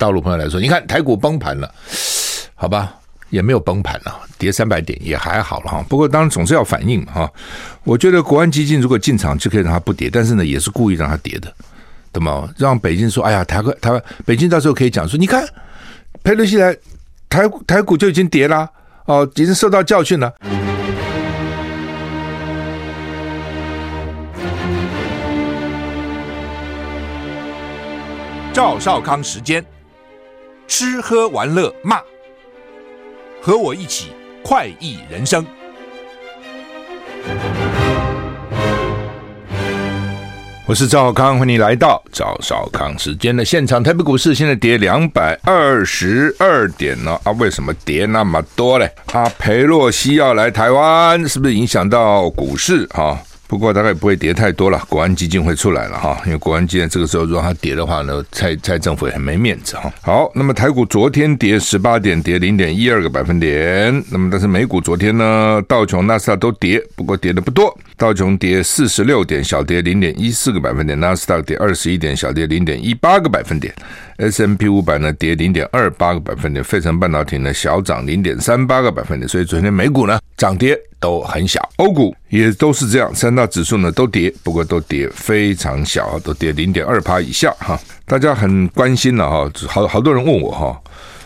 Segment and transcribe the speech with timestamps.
[0.00, 1.70] 大陆朋友来说，你看台股崩盘了，
[2.54, 2.94] 好吧，
[3.28, 5.84] 也没有崩盘了，跌三百点也还好了哈。
[5.90, 7.30] 不过当然总是要反应哈。
[7.84, 11.52] 我觉得国安基金如果进场就可以让它不跌，但是呢，也是故意让它跌的，
[12.12, 12.48] 对吗？
[12.56, 15.46] 让北京说，哎呀，台湾台湾北京到时候可以讲说，你看
[16.22, 16.74] 裴洛西来
[17.28, 18.66] 台台股就已经跌了
[19.04, 20.32] 哦，已经受到教训了。
[28.54, 29.62] 赵少康时间。
[30.70, 32.00] 吃喝玩乐骂，
[33.42, 35.44] 和我一起快意人生。
[40.64, 43.82] 我是赵康，欢迎来到赵少康时间的现场。
[43.82, 48.88] 台北股市现在跌两百二十二点呢，啊，为什么跌那么多嘞？
[49.12, 53.20] 啊，裴洛西要来台湾，是不是影响到股市啊？
[53.50, 59.92] 不过大概不会跌太多了，国安基金会出来了哈，因为国安基金这个时候如果它跌的话呢，蔡蔡政府也很没面子哈。
[60.02, 63.92] 好，那么台股昨天跌十八点，跌零点一二个百分点。
[64.08, 67.76] 那么但是美股昨天呢，道琼、纳斯达都跌，不过跌的不多。
[67.96, 73.74] 道琼跌四十六点，小跌零点一四个百分点；纳斯达克跌二十一点，小跌零点一八个百分点
[74.20, 79.26] S M P 五百呢跌零点二八个百分点；费城半导体呢小涨零点三八个百分点。
[79.26, 87.80] 所以昨天美股呢涨跌都很小，欧股也都是这样，三大指数呢都跌，不过都跌非常小，都跌零点二趴以下哈。
[88.04, 90.78] 大家很关心了哈，好好多人问我哈。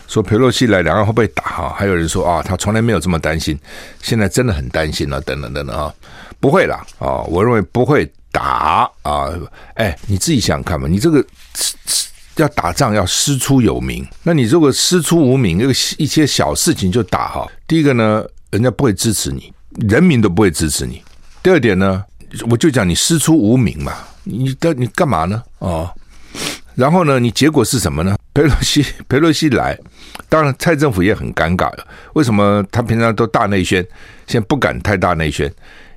[0.07, 1.73] 说佩洛西来，两岸会不会打哈？
[1.75, 3.59] 还有人说啊，他从来没有这么担心，
[4.01, 5.91] 现在真的很担心了，等等等等啊，
[6.39, 9.29] 不会啦啊，我认为不会打啊。
[9.73, 11.25] 哎，你自己想想看嘛，你这个
[12.37, 19.53] 要打仗要师出有名，那你如果师出无名，这个一些小事情就打哈，第一个呢，人家不会支持你，
[19.87, 21.01] 人民都不会支持你。
[21.41, 22.03] 第二点呢，
[22.49, 25.41] 我就讲你师出无名嘛，你的你干嘛呢？
[25.59, 25.89] 哦。
[26.75, 28.17] 然后呢，你结果是什么呢？
[28.33, 29.79] 佩洛西，佩洛西来，
[30.27, 31.87] 当然蔡政府也很尴尬了。
[32.15, 33.81] 为什么他平常都大内宣，
[34.27, 35.49] 现在不敢太大内宣？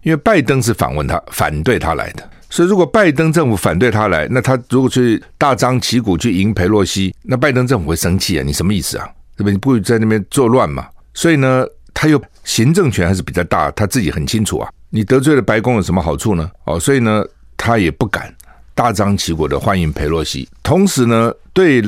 [0.05, 2.31] 因为拜登是反问他，反对他来的。
[2.51, 8.43] 所以如果拜登政府反对他来，那他如果去大张旗鼓去迎裴洛西，那拜登政府会生气啊！
[8.45, 9.09] 你什么意思啊？
[9.37, 9.53] 对不对？
[9.53, 10.87] 你不会在那边作乱嘛？
[11.15, 14.69] 所以呢，他又行政权还是比较大，他自己很清楚啊。
[14.91, 16.51] 你得罪了白宫有什么好处呢？
[16.65, 17.25] 哦，所以呢，
[17.57, 18.35] 他也不敢。
[18.75, 21.83] 大张旗鼓的欢迎裴洛西，同时呢，对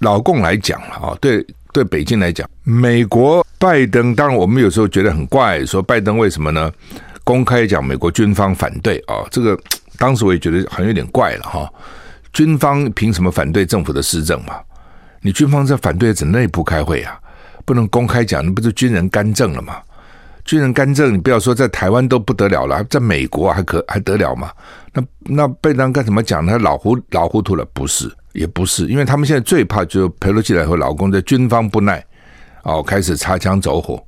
[0.00, 6.72] 老共来讲啊，对对北京来讲，美国拜登，当然我们有时候觉得很怪，说拜登为什么呢？
[7.22, 9.56] 公开讲美国军方反对啊，这个
[9.98, 11.70] 当时我也觉得好像有点怪了哈。
[12.32, 14.60] 军方凭什么反对政府的施政嘛？
[15.20, 17.18] 你军方在反对，只内部开会啊，
[17.64, 19.80] 不能公开讲，那不是军人干政了吗？
[20.44, 24.50] 军人干政，你不要说在台湾都不得了了，在美国还可还得了吗？
[24.92, 26.58] 那那拜登干什么讲呢？
[26.58, 27.64] 老糊老糊涂了？
[27.72, 32.04] 不是，也不是，因为他们现在最怕就是裴洛西来和老公在军方不耐，
[32.64, 34.04] 哦，开始擦枪走火，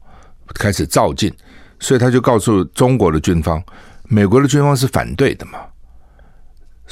[0.54, 1.32] 开始躁进，
[1.80, 3.62] 所以他就告诉中国的军方，
[4.08, 5.60] 美国的军方是反对的嘛。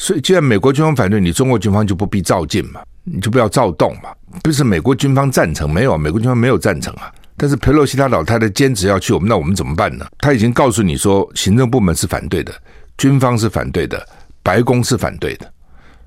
[0.05, 4.11] 所以既然美国军方反对，你中国军方就不必照进嘛，你就不要躁动嘛。
[4.43, 5.97] 不是美国军方赞成没有？
[5.97, 7.11] 美国军方没有赞成啊。
[7.39, 10.07] 但是裴洛西他老太太坚持要去，我们那我们怎么办呢？
[10.19, 12.53] 他已经告诉你说，行政部门是反对的，
[12.99, 14.07] 军方是反对的，
[14.43, 15.51] 白宫是反对的，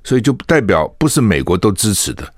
[0.03, 2.31] 所以就代表不是美国都支持的，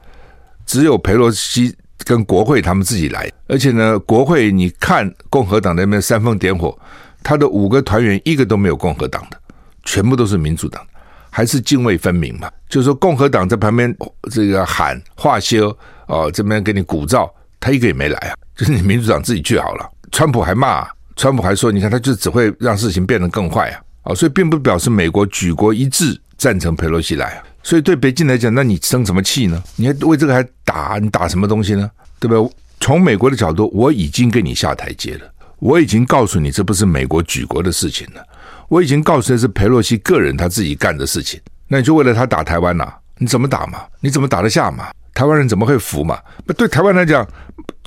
[0.65, 3.29] 只有裴洛西跟国会他们自己来。
[3.49, 6.79] 而且呢，国会你看共和党那边煽风点火，
[7.21, 9.37] 他的五个团员一个都没有共和党的，
[9.83, 10.81] 全部都是民主党，
[11.29, 12.49] 还是泾渭分明嘛？
[12.67, 13.95] 就是说共和党在旁边
[14.31, 15.75] 这个喊话修
[16.07, 17.29] 哦，这边给你鼓噪，
[17.59, 18.35] 他一个也没来啊。
[18.55, 29.63] 就是你民主党自己去好了，川普还骂，川普还说，你看他就只会让事情变得更坏啊，啊，所以并不表示美国举国一致赞成佩洛西来啊，所以对北京来讲，那你生什么气呢？
[29.75, 30.99] 你还为这个还打？
[31.01, 31.89] 你打什么东西呢？
[32.19, 32.53] 对不对？
[32.81, 35.21] 从美国的角度，我已经给你下台阶了，
[35.59, 38.25] 我已经告诉你这不是美国举国的事情了，
[38.69, 42.87] 我已经告诉你是裴洛西个人他自己干的事情，那你就为了他打台湾呐？
[43.17, 43.81] 你怎么打嘛？
[43.99, 44.87] 你怎么打得下嘛？
[45.13, 46.17] 台湾人怎么会服嘛？
[46.45, 47.27] 那对台湾来讲。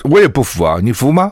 [0.04, 1.30] 我也不服啊，你服吗？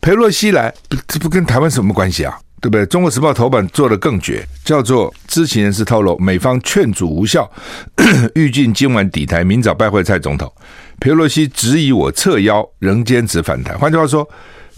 [0.00, 0.72] 裴洛西来，
[1.06, 2.38] 这不跟台湾什么关系啊？
[2.62, 2.86] 对不对？
[2.86, 7.50] 中国时报头版做得更绝，叫做知情人士透露，美方劝阻无效，
[8.34, 10.50] 预计今晚抵台，明早拜会蔡总统。
[10.98, 13.74] 裴洛西质疑我撤邀，仍坚持反台。
[13.74, 14.26] 换句话说，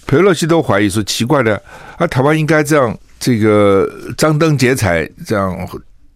[0.07, 1.63] 裴洛西都怀疑说奇怪的，
[1.97, 5.57] 啊，台湾应该这样，这个张灯结彩，这样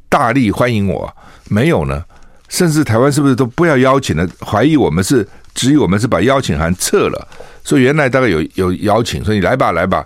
[0.09, 1.13] 大力欢迎我，
[1.49, 2.05] 没有呢？
[2.49, 4.29] 甚至台湾是不是都不要邀请了？
[4.41, 5.27] 怀疑我们是。
[5.55, 7.29] 质疑我们是把邀请函撤了，
[7.63, 10.03] 所以原来大概有有邀请，所以你来吧来吧，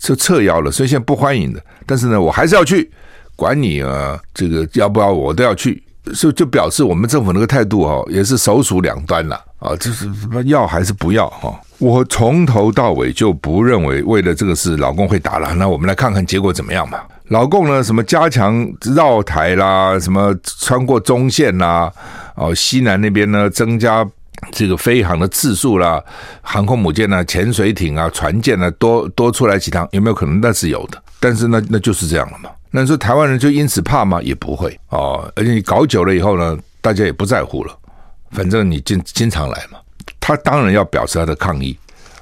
[0.00, 1.62] 就撤邀了，所以现在不欢迎的。
[1.84, 2.90] 但是呢，我还是要去，
[3.36, 5.82] 管你啊，这个要不要我都要去，
[6.14, 10.08] 所以就表示我们政府那个态度哦，也是首鼠两端了啊，就是
[10.46, 11.60] 要还是不要哈？
[11.78, 15.54] 我从头到尾就不认为为了这个事老共会打了。
[15.54, 17.00] 那我们来看看结果怎么样嘛？
[17.28, 18.66] 老共呢，什么加强
[18.96, 21.92] 绕台啦，什么穿过中线啦，
[22.34, 24.04] 哦，西南那边呢增加
[24.50, 26.02] 这个飞航的次数啦，
[26.42, 30.40] 航空母舰啊、潜水艇啊、船舰啊多多出来几趟，有没有可能？
[30.40, 31.00] 那是有的。
[31.20, 32.50] 但是那那就是这样了嘛。
[32.70, 34.20] 那你说台湾人就因此怕吗？
[34.22, 35.30] 也不会哦。
[35.36, 37.72] 而且你搞久了以后呢，大家也不在乎了。
[38.30, 39.78] 反正你经经常来嘛，
[40.20, 41.78] 他当然要表示他的抗议。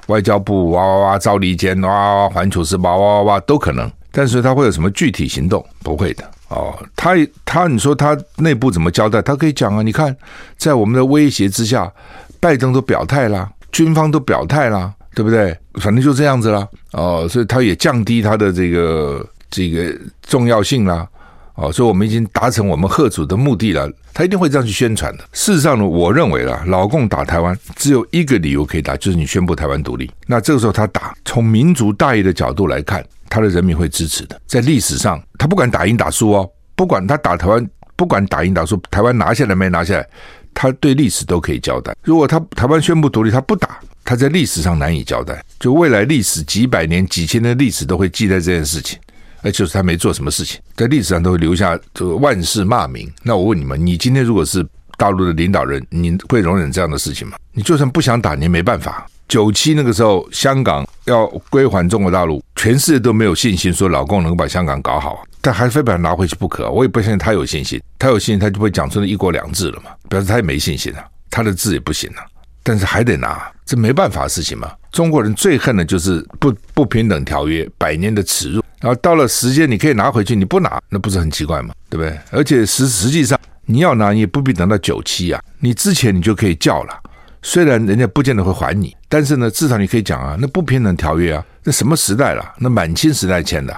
[0.06, 5.64] 外交部哇哇哇，赵立坚哇哇哇，环球时报哇哇哇都可能，但是他会有什么具体行动？
[5.82, 6.78] 不会的哦。
[6.94, 7.14] 他
[7.44, 9.20] 他你说他内部怎么交代？
[9.20, 9.82] 他可以讲啊。
[9.82, 10.16] 你看，
[10.56, 11.92] 在我们的威胁之下，
[12.38, 15.58] 拜登都表态啦，军方都表态啦，对不对？
[15.80, 16.68] 反正就这样子啦。
[16.92, 19.92] 哦，所以他也降低他的这个这个
[20.22, 21.04] 重要性啦。
[21.56, 23.90] 哦，所以我们已经达成我们贺主的目的了。
[24.12, 25.24] 他一定会这样去宣传的。
[25.32, 30.10] 事实上呢，我认为啦，老共打台湾只有一个理由可以打，就是你宣布台湾独立。
[30.26, 34.40] 那这个时候他打，从民族大义的角度来看，他的人民会支持的。
[34.46, 40.06] 在历史上，他不管打赢打输哦，不管他打台湾，不管打赢打输，台湾拿下来没拿下来，
[40.54, 41.94] 他对历史都可以交代。
[42.02, 45.42] 如果他台湾宣布独立，他不打，他在历史上难以交代。
[45.58, 48.98] 就未来历史几百年、几千年的历史都会记在这件事情。
[49.46, 53.08] 那就是他没做什么事情，在历史上都会留下这个万世骂名。
[53.22, 54.66] 那我问你们，你今天如果是
[54.98, 57.36] 大陆的领导人，你会容忍这样的事情吗？
[57.52, 59.06] 你就算不想打，你也没办法。
[59.28, 66.68] 九七那个时候，香港要归还中国大陆，全世界都没有信心说老共能把香港搞好，但还非把它拿回去不可。
[66.68, 72.26] 我也不相信他有信心，他有信心他就会讲出一国两制了嘛，表示他也没信心啊，他的字也不行啊，
[72.64, 74.72] 但是还得拿，这没办法的事情嘛。
[74.92, 78.62] 中国人最恨的就是不不平等条约，百年的耻辱。
[78.80, 81.74] 然后到了时间，你可以拿回去，你不拿，那不是很奇怪吗？
[81.90, 82.18] 对不对？
[82.30, 86.94] 而且实实际上，你要拿，你也不必等到九七啊，你之前你就可以叫了。
[87.42, 92.54] 虽然人家不见得会还你，但是呢，至少你可以讲啊，那不平等条约啊，那什么时代了？
[92.58, 93.74] 那满清时代签的，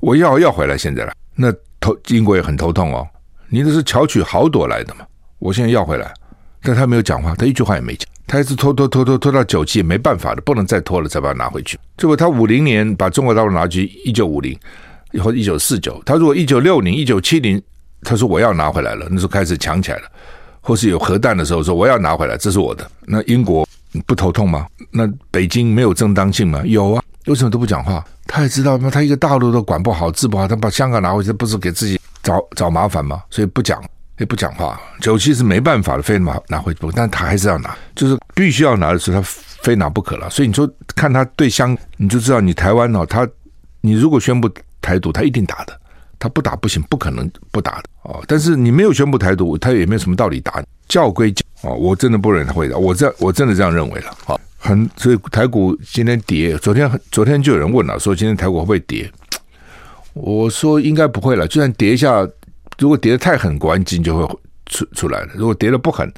[0.00, 1.12] 我要要回来，现在了。
[1.34, 3.06] 那头英国也很头痛哦，
[3.48, 5.04] 你这是巧取豪夺来的嘛？
[5.38, 6.12] 我现在要回来，
[6.62, 8.08] 但他没有讲话，他一句话也没讲。
[8.28, 11.78] 他一直拖拖拖拖拖到九七也没办法的，不能再拖了，才把它拿回去。
[11.96, 14.56] 结果他五零年把中国大陆拿去，一九五零，
[15.12, 16.00] 以后一九四九。
[16.04, 17.60] 他如果一九六零、一九七零，
[18.02, 20.04] 他说我要拿回来了，那时候开始强起来了，
[20.60, 22.88] 或是有核弹的时候说我要拿回来，这是我的。
[23.06, 23.66] 那英国
[24.06, 24.66] 不头痛吗？
[24.90, 26.62] 那北京没有正当性吗？
[26.66, 28.04] 有啊，为什么都不讲话？
[28.26, 28.90] 他也知道吗？
[28.90, 33.22] 他一个大陆都管不好、治不好，他把香港拿回去，不是给自己找找麻烦吗？
[33.30, 33.82] 所以不讲。
[34.18, 39.28] 也不讲话，九七是没办法的，非拿拿回去，但他还是要拿，就是必须要拿的时候，他
[39.62, 40.28] 非拿不可了。
[40.28, 43.26] 所以你说看他对香，你就知道你台湾哦，他
[43.80, 44.50] 你如果宣布
[44.82, 45.80] 台独，他一定打的，
[46.18, 48.20] 他不打不行，不可能不打的哦。
[48.26, 54.36] 但是你没有宣布台独，他也没有什么道理打，叫归叫哦，我真的不认为他会的，我这我真的这样认为了啊。
[54.58, 59.08] 很所以台股今天跌，昨天昨天就有人问了，说今天台股会不会跌？
[60.14, 62.28] 我说应该不会了，就算跌一下。
[62.78, 66.10] 如果跌得太狠，国安基金就会出出来了；如果跌得不狠，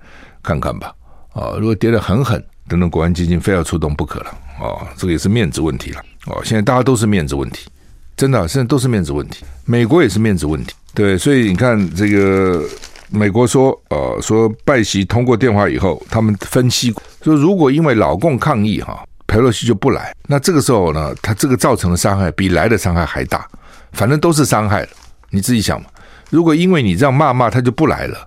[0.42, 0.94] 看看吧。
[1.32, 4.30] 啊，如果跌得很狠，等等国安基金非要出动不可了。
[4.60, 6.00] 哦，这个也是面子问题了。
[6.26, 7.68] 哦，现在大家都是面子问题，
[8.16, 9.44] 真的，现在都是面子问题。
[9.64, 11.16] 美国也是面子问题，对。
[11.16, 12.62] 所以你看，这个
[13.08, 16.92] 美国说，呃，说拜习通过电话以后，他们分析
[17.22, 23.48] 说，如果因为老共抗议哈，佩洛西就不来，那这个时候呢，他这个造成的伤害比来的伤害还大。
[23.92, 24.86] 反正都是伤害，
[25.30, 25.88] 你自己想嘛。
[26.30, 28.26] 如果因为你这样骂骂他就不来了，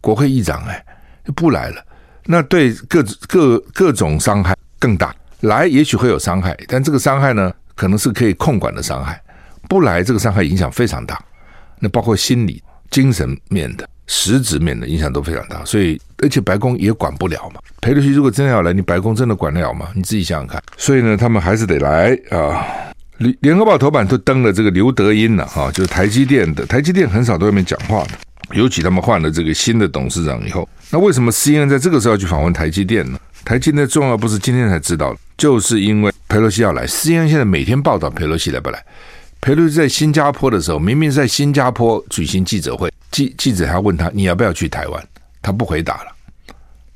[0.00, 0.84] 国会议长哎
[1.24, 1.82] 就不来了，
[2.26, 5.14] 那对各各各种伤害更大。
[5.40, 9.14] 来也许会有伤害，但这个伤害呢，可能是可以控管的伤害；
[9.68, 11.22] 不来这个伤害影响非常大，
[11.80, 15.62] 那包括心理、精神面的、实质面的影响都非常大。
[15.66, 17.60] 所以，而且白宫也管不了嘛。
[17.82, 19.88] 裴洛西如果真的要来，你白宫真的管得了吗？
[19.94, 20.62] 你自己想想看。
[20.78, 22.64] 所以呢，他们还是得来啊。
[23.18, 26.66] 联联合报头版都登了这个刘德音了哈，就是台积电的。
[26.66, 28.10] 台积电很少在外面讲话的，
[28.52, 33.18] 尤其他们换了这个新的董事长以后，那为什么 CNN 在这个时候要去访问台积电呢？
[33.44, 36.86] 台积电的重要不是今天才知道，就是因为佩洛西要来。
[36.86, 38.84] CNN 现在每天报道佩洛西来不来。
[39.40, 45.08] 佩洛西在新加坡的时候，明明在新加坡举行记者会，记记者还问他你要不要去台湾，
[45.42, 46.10] 他不回答了。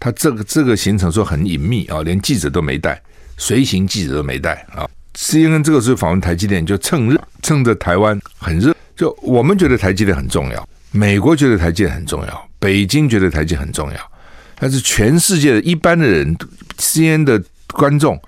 [0.01, 3.01] 他这个这个行程说很隐秘啊，连记者都没带，
[3.37, 4.89] 随行记者都没带啊。
[5.19, 13.97] CNN 这个时候访问台积电，就趁热，趁着台湾很热，就我们觉得台积电很重要，美国觉得台积电很重要，北京觉得台积电很重要，
[14.61, 16.35] 但是全世界的一般的人
[16.79, 18.19] ，CNN 的观众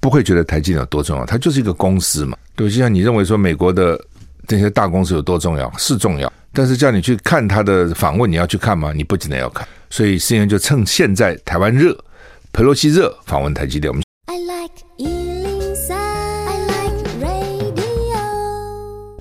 [0.00, 3.98] 不会觉得台积电有多重要，它就是一个公司嘛，对，就像你认为说美国的
[4.48, 8.92] 这些大公司有多重要，是重要，但是叫你去看他的访问，你要去看吗？
[8.92, 11.96] 你不仅得要看，所以 CNN 就趁现在台湾热，
[12.52, 14.02] 佩洛西热访问台积电，我们。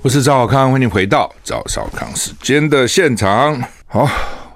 [0.03, 3.63] 我是赵少康，欢迎回到赵少康时间的现场。
[3.86, 4.10] 好，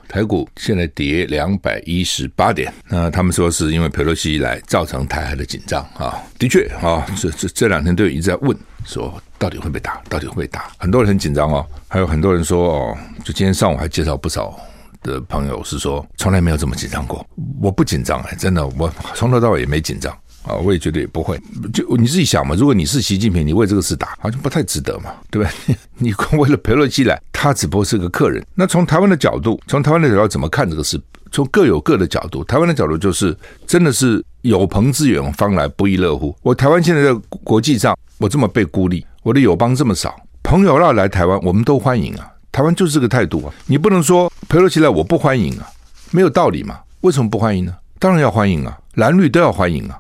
[0.07, 2.73] 台股现在跌两百一十八点。
[2.89, 10.71] 那他们说是因为佩洛西来造成台海的紧张啊，的确啊，这这这两天都一直在问说到底会不会打，到底会不会打？
[10.79, 14.59] 很多人很紧张哦，还有很多人说哦，就今天上午还介绍不少。
[15.03, 17.23] 的朋友是说，从来没有这么紧张过。
[17.61, 20.11] 我不紧张哎，真的，我从头到尾也没紧张
[20.47, 21.39] 啊，我也觉得也不会。
[21.73, 25.75] 就你自己想嘛，如果你是习近平，你为这个事打，好像不太值得嘛，对不对？
[25.97, 28.45] 你光为了裴洛西来，他只不过是个客人。
[28.53, 31.01] 那从台湾的角度，从台湾的角度怎么看这个事？
[31.31, 33.35] 从各有各的角度，台湾的角度就是
[33.65, 36.33] 真的是有朋自远方来，不亦乐乎。
[36.41, 42.31] 我台湾现在在国际上，我这么被孤立，我的友邦这么少，朋友要来台湾，我们都欢迎啊。
[42.51, 43.53] 台湾就是这个态度啊！
[43.65, 45.67] 你不能说裴洛西来我不欢迎啊，
[46.11, 46.79] 没有道理嘛？
[47.01, 47.75] 为什么不欢迎呢？
[47.99, 49.99] 当然要欢迎啊，蓝绿都要欢迎啊。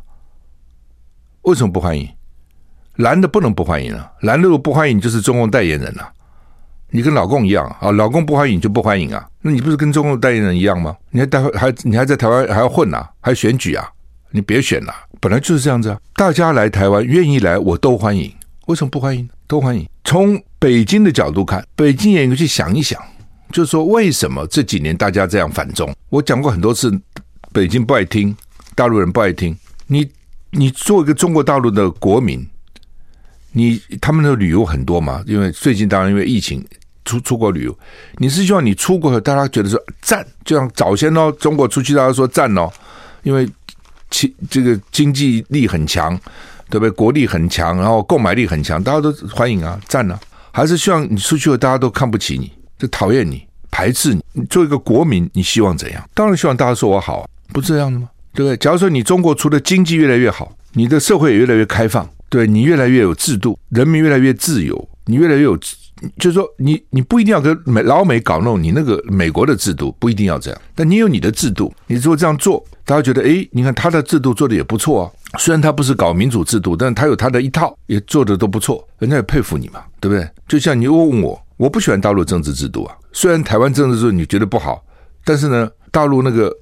[1.45, 2.09] 为什么不欢迎？
[2.95, 6.11] 蓝的不能不欢迎啊，蓝的如果不欢迎就是中共代言人啊。
[6.89, 10.95] 你跟老共一样啊，老共不欢迎就不欢迎啊，那你不是跟中共代言人一样吗？
[11.11, 13.87] 你还待会还你还在台湾还要混啊，还选举啊？
[14.31, 15.99] 你别选了，本来就是这样子啊！
[16.15, 18.33] 大家来台湾愿意来我都欢迎，
[18.67, 19.29] 为什么不欢迎？
[19.45, 19.87] 都欢迎。
[20.03, 22.99] 从北京的角度看，北京也应该去想一想，
[23.51, 25.93] 就是说为什么这几年大家这样反中？
[26.09, 26.91] 我讲过很多次，
[27.51, 28.35] 北京不爱听，
[28.73, 29.55] 大陆人不爱听。
[29.87, 30.09] 你
[30.55, 32.47] 你做一个中国大陆的国民，
[33.51, 35.23] 你他们的旅游很多嘛？
[35.27, 36.65] 因为最近当然因为疫情
[37.03, 37.79] 出出国旅游，
[38.17, 42.71] 你是希望你出国后大家觉得说赞，就像早先哦，中国出去大家说赞哦，
[43.23, 43.47] 因为
[44.09, 46.19] 其这个经济力很强。
[46.67, 46.89] 对不对？
[46.89, 50.19] 国力很强，然后购买力很强，大家都欢迎啊，赞啊！
[50.51, 54.21] 还是希望你出去了，大家都看不起你，就讨厌你，排斥你。
[54.33, 56.03] 你做一个国民，你希望怎样？
[56.15, 58.09] 当然希望大家说我好，不是这样的吗？
[58.43, 58.57] 对？
[58.57, 65.57] 假如说你中国除了经济越来越好，你的社会也越来越开放，对你越来越有制度，人民越来越自由，你越来越有。
[66.19, 70.61] 就是说你，你不一定要跟美老美搞弄你那个美国的制度，不一定要这样。
[70.75, 75.11] 但你有你的制度，你如果这样做，大家觉得，哎，你看他的制度做的也不错啊。
[75.39, 80.27] 虽然他不是搞民主制度，但他有他的一套，也做的都不错，人家也佩服你嘛，对不对？
[80.49, 82.93] 就像你问我，我不喜欢大陆政治制度啊。
[83.13, 84.83] 虽然台湾政治制度你觉得不好，
[85.25, 86.55] 但是呢，大陆那个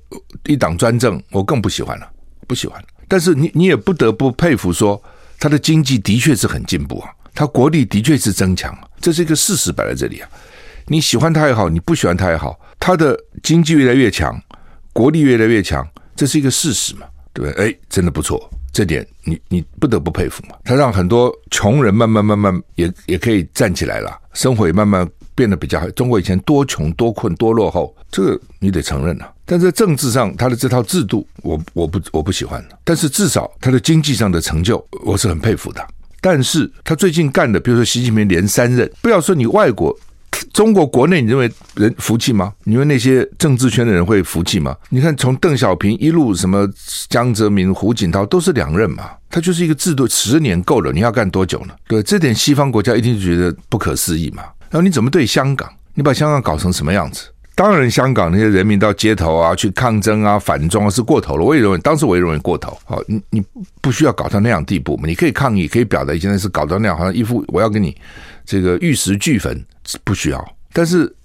[0.45, 2.09] 一党专政，我更不喜欢了，
[2.47, 2.83] 不喜欢。
[3.07, 4.99] 但是你你也不得不佩服说，
[5.37, 7.09] 他的经济的确是很进步啊。
[7.35, 10.29] 他国力的确是增强，这是一个事实摆在这里啊。
[10.87, 14.39] 你喜欢他也好，你不喜欢他也好，他的经济越来越强，
[14.93, 17.67] 国力越来越强，这是一个事实嘛，对不对？
[17.69, 20.55] 哎，真的不错，这点你你不得不佩服嘛。
[20.63, 25.89] 他让很多穷人慢慢慢慢也也可以站起来了，生活也慢慢变得比较好。
[25.91, 29.31] 中国以前多穷多困多落后，这个你得承认啊。
[29.45, 32.63] 但在政治上，他的这套制度，我我不我不喜欢。
[32.83, 35.85] 但是至少他的经济上的成就，我是很佩服的。
[36.21, 39.93] 但是他最近干的，比如说习近平连三任，不要说你外国，
[40.53, 42.53] 中国国内，你认为人服气吗？
[42.63, 44.73] 你认为那些政治圈的人会服气吗？
[44.87, 46.65] 你看，从邓小平一路什么
[47.09, 51.73] 江泽民、胡锦涛都是两任嘛，他就是一个制度，十年够了，你要干多久呢？
[51.89, 54.43] 对，这点西方国家一定觉得不可思议嘛。
[54.73, 55.71] 然后你怎么对香港？
[55.93, 57.29] 你把香港搞成什么样子？
[57.53, 61.45] 当然，香港那些人民到街头啊，去抗争啊、反中啊，是过头了。
[61.45, 62.75] 我也认为，当时我也认为过头。
[62.83, 63.43] 好，你你
[63.81, 65.03] 不需要搞到那样地步嘛？
[65.05, 67.95] 你可以抗议，可以表达，现在是搞到那样，好像一副我要跟你
[68.43, 69.63] 这个玉石俱焚，
[70.03, 70.55] 不需要。
[70.73, 71.15] 但是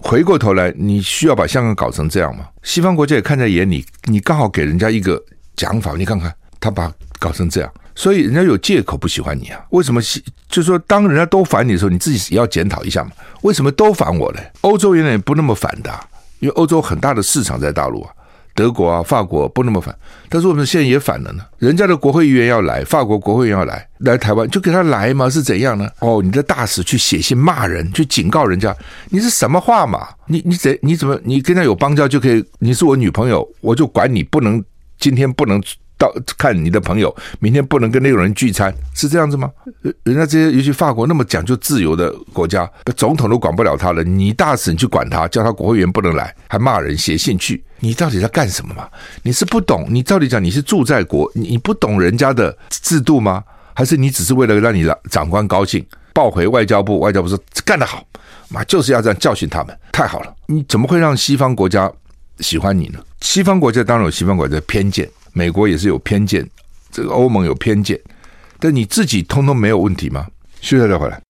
[0.00, 2.48] 回过头来，你需要把香港搞成这样吗？
[2.64, 5.22] 西方国家也看在眼里，你刚好给人家一个
[5.54, 7.72] 讲法，你看看他把搞成这样。
[7.96, 9.58] 所以人家有借口不喜欢你啊？
[9.70, 10.00] 为什么？
[10.48, 13.10] 就是说，当人家都烦你的时候，你自己也要检讨一下嘛。
[13.40, 14.40] 为什么都烦我呢？
[14.60, 15.90] 欧洲原来也不那么烦的，
[16.40, 18.10] 因为欧洲很大的市场在大陆啊，
[18.54, 19.96] 德国啊、法国不那么烦。
[20.28, 21.42] 但是我们现在也烦了呢。
[21.58, 25.28] 人家的国会议员要来，法国国会议员要来来台湾，就给他来嘛？
[25.30, 25.88] 是怎样呢？
[26.00, 28.76] 哦，你的大使去写信骂人，去警告人家，
[29.08, 30.06] 你是什么话嘛？
[30.26, 32.44] 你你怎你怎么你跟他有邦交就可以？
[32.58, 34.62] 你是我女朋友，我就管你不能
[34.98, 35.60] 今天不能。
[35.98, 39.50] 到看你的朋友，明天不能跟那个人聚餐，是这样子吗？
[40.02, 48.88] 人家这些，尤其法国那么讲究自由的国家，总统都管不了他了，你大使你去管他，叫他国会议员不能来，还骂人写信去，你到底在干什么嘛？
[49.22, 53.42] 你是不懂，你到底讲你是住在国，你不懂人家的制度吗？
[53.74, 56.98] 还是你只是为了让你的长官高兴，报回外交部？
[56.98, 58.02] 外交部说干得好，
[58.48, 60.34] 妈就是要这样教训他们，太好了！
[60.46, 61.90] 你怎么会让西方国家
[62.40, 62.98] 喜欢你呢？
[63.20, 65.08] 西方国家当然有西方国家的偏见。
[65.36, 66.48] 美国也是有偏见，
[66.90, 68.00] 这个欧盟有偏见，
[68.58, 70.26] 但你自己通通没有问题吗？
[70.62, 71.20] 休息再回来。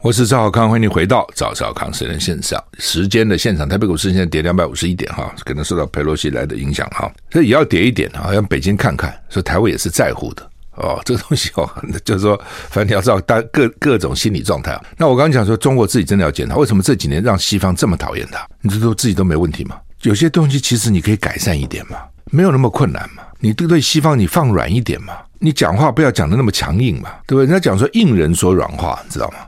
[0.00, 3.68] 我是赵小康，欢迎你回到赵小康私人线上时间的现场。
[3.68, 10.48] 台北股市现在跌两百五十一点哈，可能受到佩洛西来的影响哈，所以也要跌一点哈，让北京看看，说台湾也是在乎的
[10.78, 11.00] 哦。
[11.06, 11.68] 这个东西哦，
[12.04, 12.36] 就是说，
[12.70, 14.84] 反正你要知道大各各种心理状态啊。
[14.96, 18.46] 那我刚刚讲说，中国自己真的要检讨，为什么这几年让西方这么讨厌他？
[18.60, 19.76] 你这都自己都没问题吗？
[20.02, 21.98] 有些东西其实你可以改善一点嘛，
[22.30, 23.22] 没有那么困难嘛。
[23.40, 27.46] 你对对西方你放软一点嘛，你讲话不要讲的那么强硬嘛，对不对？
[27.46, 29.38] 人家讲说硬人说软话，你知道吗？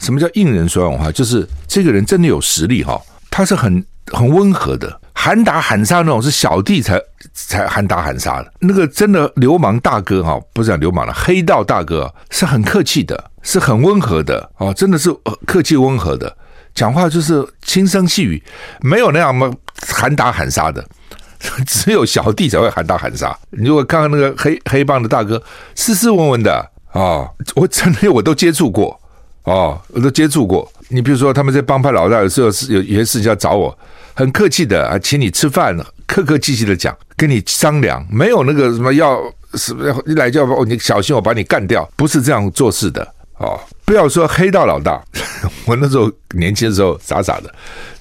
[0.00, 1.10] 什么叫硬人说软话？
[1.10, 3.00] 就是这个人真的有实力哈，
[3.30, 7.00] 他是很很温和的，喊打喊杀那种是小弟才
[7.32, 8.52] 才喊打喊杀的。
[8.58, 15.10] 那个真的流氓大哥哈，不是讲流氓了，黑道大哥是很客气的，是很温和的哦，真的是
[15.46, 16.36] 客气温和的，
[16.74, 18.42] 讲话就是轻声细语，
[18.80, 19.50] 没有那样么
[19.88, 20.84] 喊打喊杀的，
[21.66, 23.34] 只有小弟才会喊打喊杀。
[23.50, 25.42] 你如果看看那个黑黑帮的大哥，
[25.74, 29.00] 斯斯文文的哦，我真的我都接触过。
[29.44, 30.66] 哦，我都接触过。
[30.88, 33.78] 你比如说，他们这帮派老大有时候是有有些事情要找我，
[34.14, 39.20] 很客气的啊，请你吃饭，客客气气的讲，跟你商量，没有那个什么要
[39.54, 43.06] 什么一来就要哦，你小心我把你干掉，不是这样做事的
[43.38, 43.58] 哦。
[43.84, 45.02] 不要说黑道老大，
[45.66, 47.52] 我那时候年轻的时候傻傻的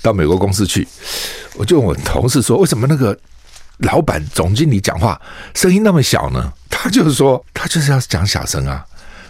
[0.01, 0.87] 到美国公司去，
[1.55, 3.17] 我就问我同事说，为什么那个
[3.79, 5.19] 老板总经理讲话
[5.53, 6.53] 声音那么小呢？
[6.69, 8.85] 他就是说，他就是要讲小声啊。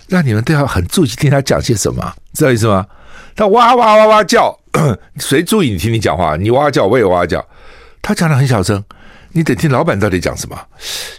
[0.07, 2.85] 那你们都要很注意听他讲些什么，知道意思吗？
[3.35, 4.55] 他哇哇哇哇叫，
[5.19, 6.35] 谁注意你听你讲话？
[6.35, 7.45] 你哇叫，我也哇叫。
[8.01, 8.83] 他讲的很小声，
[9.31, 10.59] 你得听老板到底讲什么。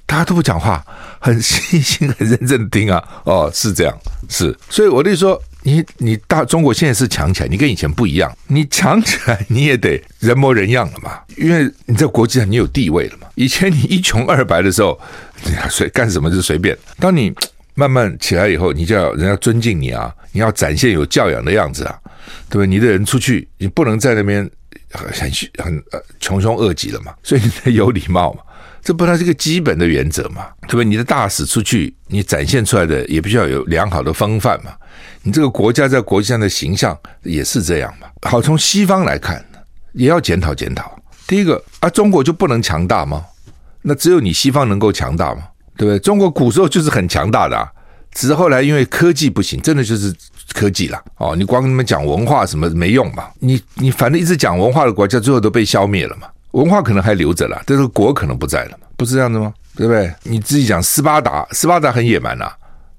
[0.06, 0.84] 大家都不讲话，
[1.18, 3.02] 很细心、很认真的听啊。
[3.24, 4.56] 哦，是这样，是。
[4.68, 8.30] 所以我就说，你你大中国现在是强起来，你跟以前不一样。
[8.48, 13.28] 你强起来，你也得人模人样了嘛，因为你在国际上你有地位了嘛。
[13.36, 15.00] 以前你一穷二白的时候，
[15.44, 16.76] 你随干什么就随便。
[16.98, 17.32] 当你
[17.74, 20.14] 慢慢起来以后，你就要人家尊敬你啊！
[20.32, 21.96] 你要展现有教养的样子啊，
[22.48, 22.66] 对不对？
[22.66, 24.48] 你的人出去，你不能在那边
[24.90, 25.30] 很很
[25.62, 28.40] 很呃穷凶恶极了嘛，所以你得有礼貌嘛，
[28.82, 30.84] 这不它是个基本的原则嘛，对不对？
[30.84, 34.72] 你的大使出去，你展现出来的也必须要有良好的风范嘛，
[35.22, 38.06] 你这个国家在国际上的形象也是这样嘛。
[38.22, 39.44] 好，从西方来看，
[39.92, 40.98] 也要检讨检讨。
[41.26, 43.24] 第一个啊，中国就不能强大吗？
[43.82, 45.48] 那只有你西方能够强大吗？
[45.76, 45.98] 对不对？
[45.98, 47.68] 中国古时候就是很强大的啊，
[48.12, 50.14] 只是后来因为科技不行，真的就是
[50.52, 51.34] 科技了哦。
[51.36, 53.28] 你光跟他们讲文化什么没用嘛？
[53.38, 56.28] 你你反正一直讲文化的国家，最后都被消灭了嘛。
[56.52, 59.52] 文化可能还留着了，但是国可能不在了嘛，不是这样子吗？
[59.76, 60.12] 对不对？
[60.22, 62.52] 你自己讲斯巴达，斯巴达很野蛮呐，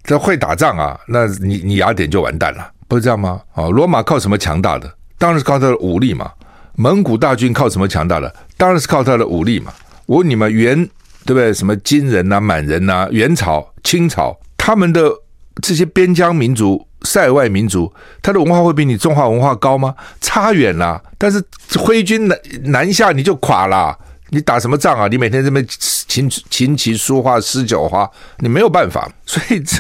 [0.03, 3.41] 他会打仗啊，那你你雅典就完蛋了，不是这样吗？
[3.53, 4.93] 哦，罗马靠什么强大的？
[5.17, 6.31] 当然是靠他的武力嘛。
[6.75, 8.35] 蒙古大军靠什么强大的？
[8.57, 9.73] 当然是靠他的武力嘛。
[10.05, 10.89] 我问你们元。
[11.27, 11.51] 对不对？
[11.51, 15.11] 什么金人呐、满人呐、元朝、清朝，他们的
[15.59, 19.95] 这些边疆民族、塞外民族，他的文化会比你中华文化高吗？
[20.19, 21.01] 差远了。
[21.17, 21.41] 但是
[21.77, 23.97] 挥军南南下，你就垮了。
[24.31, 25.07] 你打什么仗啊？
[25.07, 29.09] 你每天这么琴琴棋书画诗酒花，你没有办法。
[29.25, 29.77] 所以这。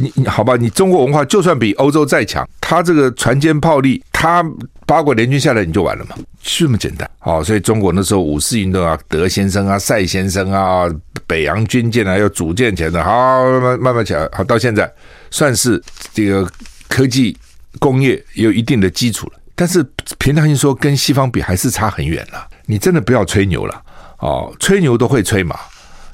[0.00, 4.44] 你你好吧，你中国文化就算比欧洲再强，他这个船坚炮利，他
[4.86, 7.08] 八国联军下来你就完了嘛，就这么简单。
[7.18, 10.86] 好，所以中国那时候五四运动啊，德先生啊，赛先生啊，
[11.26, 14.88] 北洋军舰啊，要组建起来的，好慢慢慢慢起来，好到现在
[15.30, 16.50] 算是这个
[16.88, 17.36] 科技
[17.78, 19.32] 工业有一定的基础了。
[19.54, 19.84] 但是
[20.18, 22.46] 平常心说，跟西方比还是差很远了。
[22.66, 23.82] 你真的不要吹牛了，
[24.18, 25.58] 哦，吹牛都会吹嘛。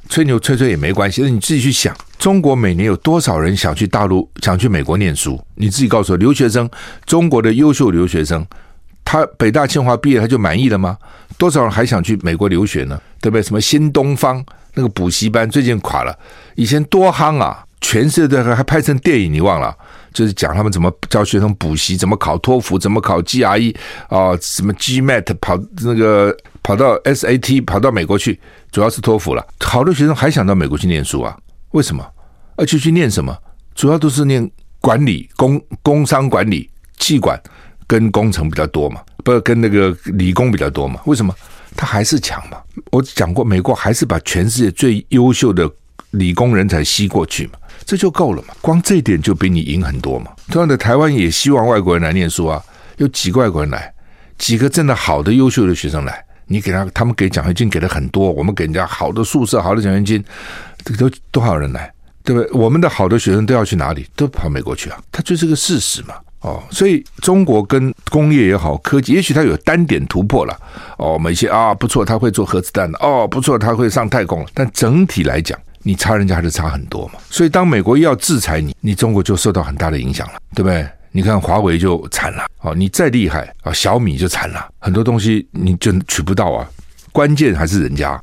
[0.09, 5.43] 吹牛吹吹也没关系，那你自己去想，中国每年有多少人想去大陆、想去美国念书？
[5.55, 6.69] 你自己告诉我，留学生，
[7.07, 8.47] 中国的优秀留学生，
[9.03, 10.99] 他北大清华毕业他就满意了吗？
[11.39, 13.01] 多少人还想去美国留学呢？
[13.19, 13.43] 对不对？
[13.43, 16.15] 什么新东方那个补习班最近垮了，
[16.55, 19.77] 以前多夯啊，全世界还拍成电影，你忘了？
[20.15, 23.77] 就是讲他们怎么教学生补习，怎么考托福，怎么考 GRE
[24.09, 28.41] 啊，什么 GMAT 跑那个跑到 SAT 跑到美国去。
[28.73, 31.37] 主要是托福了，好多学生还想到美国去念书啊？
[31.73, 32.03] 为什么？
[32.57, 33.37] 而且去念什么？
[33.75, 37.39] 主要都是念管理、工工商管理、企管
[37.87, 40.99] 跟工程比较多嘛，不是跟那个理工比较多嘛？
[41.05, 41.35] 为什么？
[41.77, 42.57] 他还是强嘛？
[42.91, 45.71] 我讲过，美国还是把全世界最优秀的
[46.13, 47.53] 理工人才吸过去嘛，
[47.85, 48.55] 这就够了嘛。
[48.61, 50.31] 光这一点就比你赢很多嘛。
[50.49, 52.63] 同样的，台湾也希望外国人来念书啊，
[52.97, 53.93] 有几个外国人来，
[54.39, 56.25] 几个真的好的优秀的学生来。
[56.47, 60.23] 你给他，他们给奖学金给的很多，我们给人家好的宿舍、好的奖学金，
[60.85, 61.91] 这都多少人来，
[62.23, 62.53] 对不对？
[62.53, 64.07] 我们的好的学生都要去哪里？
[64.15, 64.99] 都跑美国去啊！
[65.11, 66.15] 它就是个事实嘛。
[66.41, 70.55] 哦，所以中国跟工业也好，科技也许它有单点突破了。
[70.99, 72.99] 哦，某些啊不错，他会做核子弹的。
[72.99, 74.47] 哦，不错，他会上太空了。
[74.53, 77.21] 但整体来讲，你差人家还是差很多嘛。
[77.31, 80.85] 所以当美国要制裁你，你中国就受到很大的影响了，对不对？
[81.13, 86.69] 你看华为就惨了，哦，你再厉害啊，小米就惨了，很多东西你就取不到啊。
[87.13, 88.21] 关键还是人家，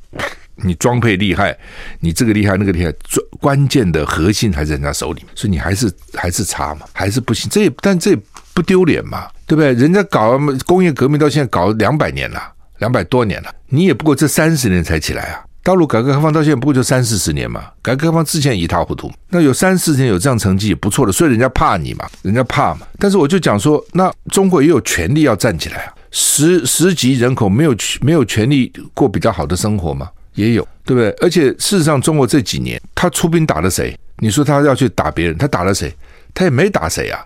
[0.56, 1.58] 你装配厉害，
[2.02, 2.94] 你这个厉害那个厉害，
[3.40, 7.50] 关键的核心还是人家手里，所以你还是还是差嘛，还是不行。
[7.50, 8.20] 这也但这也
[8.54, 9.72] 不丢脸嘛，对不对？
[9.72, 15.46] 人家搞工业革命到现在搞两百年了，两百多年了，你也不过这三十年才起来啊。
[15.64, 22.88] 大陆改革开放到现在不过就三四十年嘛，改革开放之前一塌糊涂，那有三四十年有这样成绩也不错的，所以人家怕你嘛，人家怕嘛。
[22.98, 30.10] 但是我就讲说，那中国也有权利要站起来啊，十十级人口没有没有权利过比较好的生活嘛？
[30.34, 31.12] 也有，对不对？
[31.22, 33.96] 而且事实上，中国这几年他出兵打了谁？
[34.18, 35.94] 你说他要去打别人，他打了谁？
[36.34, 37.24] 他也没打谁啊，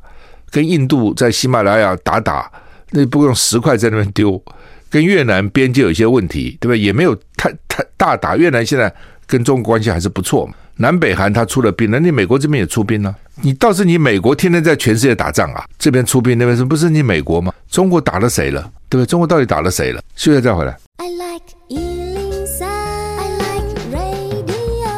[0.50, 2.52] 跟印度在喜马拉雅打打，
[2.92, 4.44] 那不用十块在那边丢。
[4.88, 6.76] 跟越南边界有一些问题，对吧？
[6.76, 8.38] 也没有太太大打。
[8.38, 8.94] 越南现在
[9.28, 10.54] 跟中国关系还是不错嘛。
[10.78, 13.16] 南北韩他出了兵，那你美国这边也出兵了。
[13.42, 17.54] 你倒是你美国天天在全世界打仗啊，这边出兵，那边是不是你美国吗？
[17.70, 18.62] 中国打了谁了？
[18.90, 19.10] 对不对？
[19.10, 20.02] 中国到底打了谁了？
[20.16, 20.78] 休息再回来。
[20.98, 24.90] I like 103, I like radio。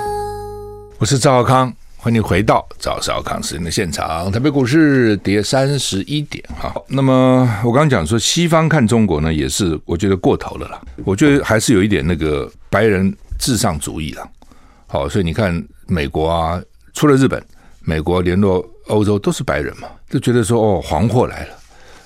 [0.99, 1.73] 我是赵浩康。
[2.07, 4.31] 欢迎回到赵少康时间的现场。
[4.31, 6.73] 台北股市跌三十一点，哈。
[6.87, 10.81] 那么我刚刚讲说，西方看中国呢，也是我觉得过头了啦。
[11.03, 14.25] 我觉得还是有一点那个白人至上主义了。
[14.87, 16.61] 好，所以你看美国啊，
[16.93, 17.43] 除了日本，
[17.81, 21.49] 美国联络欧洲都是白人嘛，就觉得说哦，黄祸来了，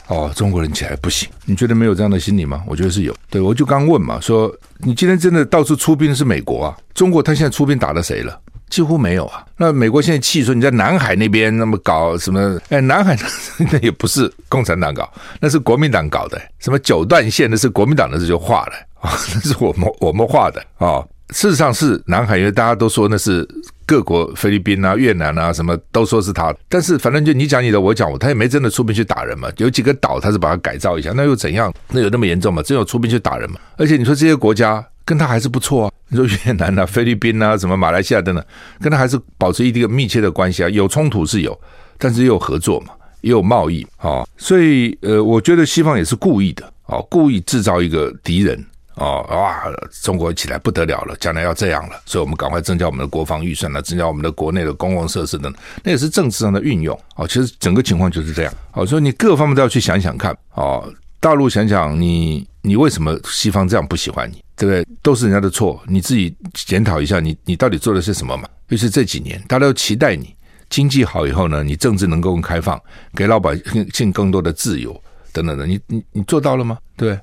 [0.08, 1.30] 哦，中国人起来不行。
[1.46, 2.64] 你觉得没有这样的心理吗？
[2.66, 3.16] 我觉得是有。
[3.30, 6.78] 对，我就刚问嘛，说你今天真的到处出兵是美国啊？
[6.96, 8.42] 中国他现在出兵打了谁了？
[8.72, 9.46] 几乎没有啊！
[9.58, 12.58] 那美国现在气说你在南海那边那么搞什么？
[12.70, 13.16] 哎，南海
[13.72, 15.08] 那也不是共产党搞，
[15.42, 16.42] 那是国民党搞的。
[16.58, 21.04] 什么九段线那是国民党的这就画的啊， 那是我们我们画的啊。
[21.32, 23.48] 事实上是南海，因为大家都说那是
[23.86, 26.54] 各国菲律宾啊、越南啊什么都说是他。
[26.68, 29.50] 但是反正就你讲你的，我讲我，他也没真的出兵去打人嘛。
[29.58, 31.74] 有几个岛他是把它改造一下，那又怎样？
[31.90, 32.62] 那有那么严重吗？
[32.62, 33.58] 真有出兵去打人吗？
[33.78, 34.86] 而且你说这些国家。
[35.04, 38.44] 跟他还是不错啊，你说越南啊、 菲律宾啊、什么马来西亚等等，
[38.80, 40.70] 跟他还是保持一定密切的关系啊。
[40.70, 41.60] 有冲突是有，
[41.98, 44.26] 但是也有合作嘛，也有贸易啊。
[44.38, 48.64] 所以呃，我觉得西方也是故意的啊，故意制造一个敌人
[48.96, 49.64] 啊，哇，
[50.04, 57.26] 中国起来不得了了，将来要这样了，所以我们赶快增加我们的国防预算了，增加我们的国内的公共设施等等，那也是政治上的运用啊。
[57.26, 60.82] 其实整个情况就是这样啊，所以你各方面都要去想想看啊。
[61.20, 64.44] 大陆想想你，你为什么西方这样不喜欢你？
[64.56, 64.88] 对不对？
[65.02, 68.48] 都是人家的错，你自己检讨一下你，你到底做的是什么嘛？
[68.70, 70.36] 尤其是这几年，大家都期待你
[70.70, 72.80] 经济好以后呢，你政治能够更开放，
[73.16, 73.60] 给老百
[73.94, 74.94] 姓更多的自由
[75.34, 76.78] 等等的，你你你做到了吗？
[76.96, 77.20] 对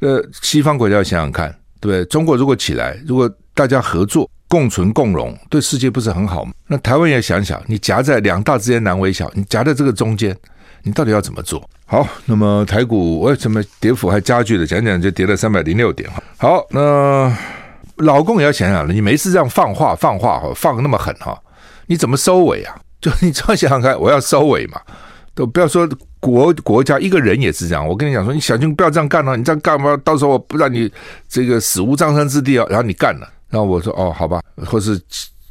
[0.00, 0.10] 对？
[0.10, 2.04] 呃，西方国家要想想看，对不对？
[2.06, 6.52] 中国如果起来，如果大家合作、共存共荣，对世界不是很好吗？
[6.66, 10.36] 那台湾也想想，你夹在两大之间难为小，你夹在这个中间。
[10.82, 11.68] 你到底要怎么做？
[11.86, 14.66] 好，那么台股为什么跌幅还加剧了？
[14.66, 16.22] 讲讲就跌了三百零六点哈。
[16.36, 17.36] 好，那
[17.96, 21.38] 老公也要想想了，你没事这样放话放话哈，放那么狠哈，
[21.86, 22.74] 你怎么收尾啊？
[23.00, 24.80] 就你这样想想看，我要收尾嘛，
[25.34, 25.88] 都不要说
[26.20, 27.86] 国国家一个人也是这样。
[27.86, 29.96] 我跟你讲说，你小心不要这样干了，你这样干嘛？
[30.04, 30.90] 到时候我不让你
[31.28, 32.66] 这个死无葬身之地啊。
[32.68, 35.00] 然后你干了，然后我说哦，好吧，或是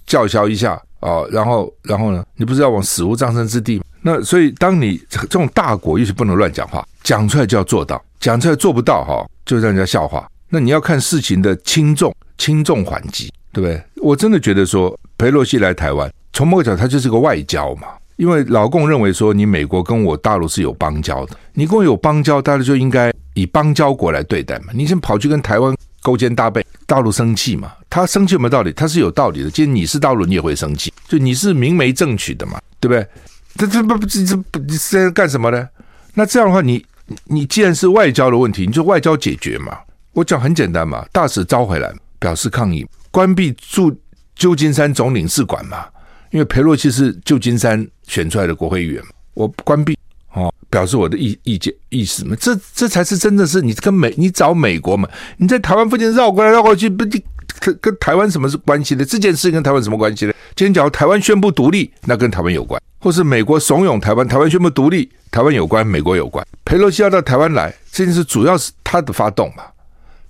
[0.06, 3.84] 叫嚣一下哦，然后然后呢，你不是要往死无葬身之地吗？
[4.02, 10.26] 那所以，当你这种大国，尤其不能乱讲话，讲出来就要做到，讲出来做不到哈，就让人家笑话。
[10.50, 13.82] 那你要看事情的轻重，轻重缓急，对不对？
[13.98, 17.90] 我真的觉得说，裴洛西来台湾，从某个角度，他就是个外交嘛。
[18.16, 24.74] 因为老共认为说，你美国跟我大陆是有邦交的，你跟我有邦交，大陆就应该以邦交国来对待嘛。
[24.74, 25.74] 你先跑去跟台湾
[26.10, 27.72] 勾肩搭背，大陆生气嘛？
[27.88, 28.72] 他生气有没有道理？
[28.72, 29.52] 他是有道理的。
[29.52, 33.08] 既然你是大陆，你也会生气，就你是明媒正娶的嘛，对不对？
[33.56, 35.70] 这这不不这这不你是在干什么呢？
[36.16, 36.84] 那这样的话，你
[37.26, 39.78] 你既然是外交的问题，你就外交解决嘛。
[40.14, 43.96] 我讲很简单嘛，大使召回来表示抗议，关闭驻
[44.36, 45.86] 旧金山总领事馆嘛。
[46.32, 49.04] 因为裴洛西是旧金山选出来的国会议员，
[49.36, 49.96] 我关闭
[50.34, 52.36] 哦，表示我的意意见意思嘛。
[52.40, 55.10] 这这才是真的是你跟美你找美国嘛？
[55.38, 57.24] 你在台湾附近绕过来绕过去，不你
[57.60, 59.04] 跟跟台湾什么是关系的？
[59.04, 60.34] 这件事跟台湾什么关系呢？
[60.56, 62.82] 今天假如台湾宣布独立，那跟台湾有关。
[63.02, 66.46] 或是美国怂恿台湾，台湾宣布独立，台湾有关，美国有关。
[66.66, 69.64] 佩洛西要到台湾来，这件事主要是他的发动嘛，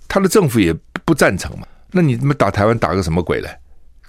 [0.06, 0.72] 他的政府也
[1.04, 1.66] 不赞成嘛。
[1.90, 3.50] 那你他妈打台湾打个什么鬼嘞？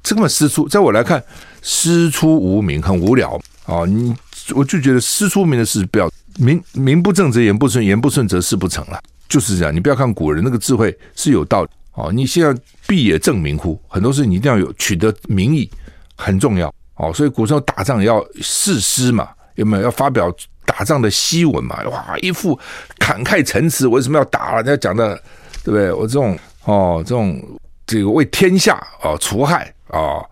[0.04, 1.24] 这么师出，在我来看，
[1.64, 3.84] 师出无名，很无聊啊！
[3.86, 4.16] 你
[4.56, 9.74] 我就觉得师出名的事不要名名不正则言不顺，言不顺则事不成了，就是这样。
[9.74, 12.12] 你不要看古人那个智慧是有道理哦。
[12.12, 13.80] 你现在必也正名乎？
[13.88, 15.70] 很多事你一定要有取得名义，
[16.16, 16.74] 很重要。
[16.96, 20.34] 哦，所以古时候打仗也要誓师嘛，有没有要发表
[20.66, 22.58] 打仗的檄文嘛，哇，一副
[23.00, 24.56] 慷慨陈词，为什么要打？
[24.58, 25.16] 人家讲的
[25.64, 25.92] 对不对？
[25.92, 27.42] 我这种哦，这种
[27.88, 30.24] 这个为天下哦除害哦，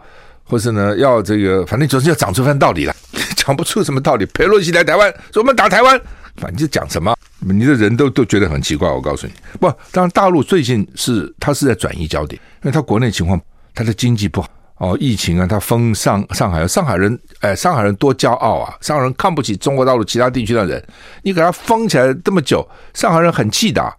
[0.50, 2.96] 或是呢要这个，反正总是要讲出番道理来，
[3.38, 4.26] 讲不出什么道理。
[4.26, 6.02] 裴洛西来台湾，说我们打台湾，
[6.38, 8.90] 反正就讲什么，你的人都都觉得很奇怪。
[8.90, 13.40] 我告诉你，不，当然大陆最近是他是在转移焦点，因为他国内情况，
[13.76, 14.50] 他的经济不好。
[14.80, 18.74] 哦，疫情啊，他封上上海，上海人，哎，上海人多骄傲啊！
[18.80, 20.82] 上海人看不起中国大陆其他地区的人，
[21.22, 23.94] 你给他封起来这么久，上海人很气的，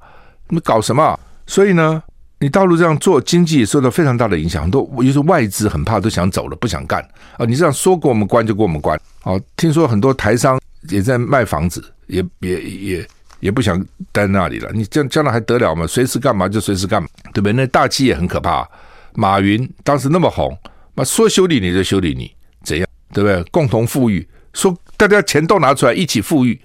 [0.49, 1.21] 你搞什么？
[1.47, 2.03] 所以呢，
[2.43, 7.45] 你大陆这样做，经济也受到非常大的影响，很多尤其是外资很怕，都想走了，不想干啊！
[7.45, 8.99] 你这样说给我们关就给我们关。
[9.25, 13.09] 哦，听说很多台商也在卖房子，也也也
[13.41, 13.79] 也不想
[14.11, 14.71] 待那里了。
[14.73, 15.87] 你这样将来还得了吗？
[15.87, 17.53] 随时干嘛就随时干嘛，对不对？
[17.53, 18.67] 那大企业很可怕。
[19.13, 20.57] 马云当时那么红，
[20.95, 22.33] 那说修理你就修理你，
[22.65, 22.89] 怎样？
[23.13, 23.43] 对不对？
[23.51, 26.59] 共同富裕，说大家钱都拿出来一起富裕，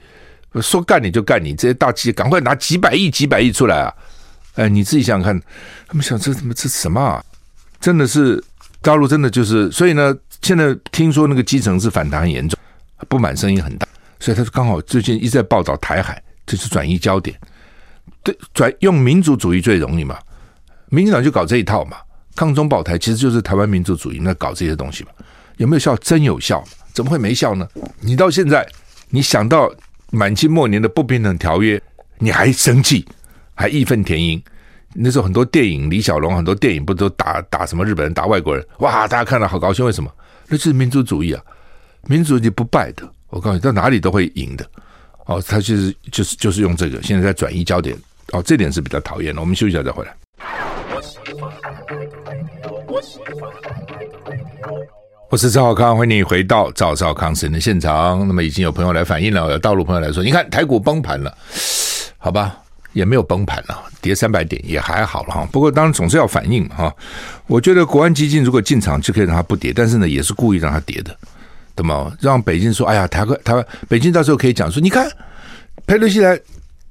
[0.62, 3.94] 说干你就干你，这些大企业赶快拿几百亿、几百亿出来啊！
[4.56, 5.42] 哎，你自己想想看，
[5.88, 7.24] 他们想这怎么这什么啊？
[7.80, 8.44] 真的是
[8.82, 12.60] 大陆真的就是，所以呢，现在听说那个基层是反弹很严重，
[13.08, 13.88] 不满声音很大，
[14.20, 17.38] 所以他刚好最近一直在报道台海，这是转移焦点，
[18.24, 20.18] 对，转用民族主义最容易嘛，
[20.90, 21.98] 民进党就搞这一套嘛。
[22.36, 25.10] 抗中保台其实就是台湾民族主义，那搞这些东西嘛，
[25.56, 25.96] 有没有效？
[25.96, 26.62] 真有效，
[26.94, 27.66] 怎么会没效呢？
[28.02, 28.68] 你到现在，
[29.10, 29.72] 你想到
[30.12, 31.82] 满清末年的不平等条约，
[32.18, 33.08] 你还生气，
[33.56, 34.40] 还义愤填膺。
[34.94, 40.12] 那时候很多电影，李小龙很多电影不都打打什么日本人，打外国人，哇，大家看了好高兴，为什么？
[40.48, 41.42] 那就是民族主义啊，
[42.08, 44.66] 民族主义不败的，我告诉你，到哪里都会赢的。
[45.26, 47.98] 哦，他就是就是就是用这个，现在在转移焦点，
[48.32, 49.42] 哦，这点是比较讨厌的。
[49.42, 50.16] 我们休息一下再回来。
[55.30, 58.26] 我是赵少康，欢迎你回到赵少康时间的现场。
[58.28, 61.36] 那么已经有朋友来反映了，有大陆朋友来说，你看台股崩盘了，
[62.18, 62.58] 好吧，
[62.96, 65.48] 也没有崩盘了，跌三百点也还好了哈。
[65.52, 66.92] 不过当然总是要反应哈。
[67.46, 71.16] 我觉得国安基金如果进场就可以让它不跌，但是呢，也是故意让它跌的，
[71.76, 72.12] 对吗？
[72.22, 75.06] 让北京说，哎呀，台湾台湾北京到时候可以讲说，你看
[75.86, 76.40] 裴洛西来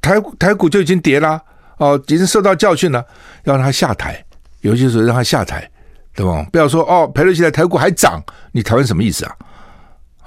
[0.03, 1.41] 台台股就已经跌了
[1.79, 3.05] 哦，已经受到教训了，
[3.45, 4.23] 要让他下台，
[4.61, 5.69] 尤其是让他下台。
[6.17, 6.47] 对吧？
[6.53, 9.35] 不要说哦，裴洛西来台股还涨，你台湾什么意思啊？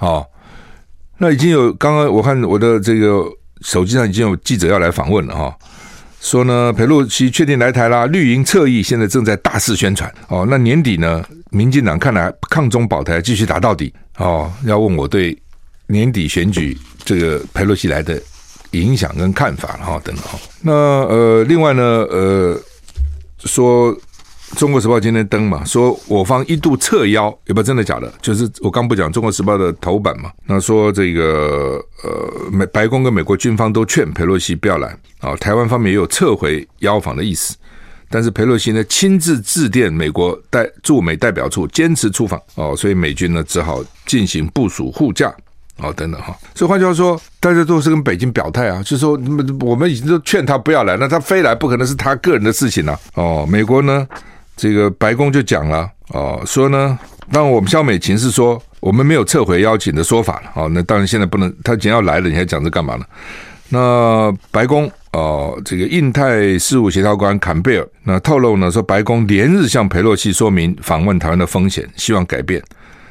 [0.00, 0.26] 哦，
[1.16, 3.24] 那已经有刚刚我看我的这个
[3.62, 5.54] 手机上已经有记者要来访问了哈、哦，
[6.20, 10.46] 说呢，裴洛西确定来台啦，绿营侧翼现在正在大肆宣传哦。
[10.48, 14.50] 那年底呢，民进党看来抗中保台继续打到底哦。
[14.64, 15.36] 要问我对
[15.86, 18.20] 年底选举这个裴洛西来的
[18.72, 20.38] 影响跟看法哈、等等哈。
[20.60, 22.60] 那呃，另外呢，呃，
[23.38, 23.96] 说。
[24.56, 28.12] 中国时报今天登嘛，说我方一度侧邀，有没有真的假的？
[28.20, 37.54] 就是我刚不讲中国时报的头版嘛，那说这个呃美白宫跟美国军方都劝佩洛西不要来啊，台湾方面也有撤回邀访的意思，
[38.08, 45.32] 但是佩洛西呢亲自致电美国代驻美代表处，坚持出访哦，所以美军呢只好进行部署护驾
[45.76, 49.12] 哦等等哈，所以换句话说，大家都是跟北京表态啊，就是说
[49.60, 54.08] 我们已经都劝他不要来，那他非来不可能是他个人的事情了哦，美国呢？
[54.58, 56.98] 这个白宫就讲了哦，说呢，
[57.32, 63.04] 当我们萧美琴是说我们没有撤回邀请的说法了哦，那当然现在不能，他既然要来了，你还讲这干嘛呢？
[63.68, 72.60] 那白宫哦，这个印太事务协调官坎贝尔那透露呢，说白宫连日向佩洛西说明访问台湾的风险，希望改变，